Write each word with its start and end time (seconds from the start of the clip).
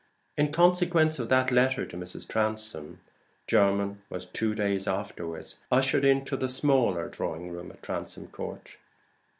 In 0.35 0.51
consequence 0.51 1.19
of 1.19 1.29
that 1.29 1.51
letter 1.51 1.85
to 1.85 1.95
Mrs. 1.95 2.27
Transome, 2.27 3.01
Jermyn 3.45 4.01
was, 4.09 4.25
two 4.25 4.55
days 4.55 4.87
afterward, 4.87 5.53
ushered 5.71 6.03
into 6.05 6.35
the 6.35 6.49
smaller 6.49 7.07
drawing 7.07 7.51
room 7.51 7.69
at 7.69 7.83
Transome 7.83 8.29
Court. 8.29 8.77